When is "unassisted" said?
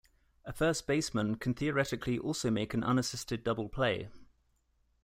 2.83-3.43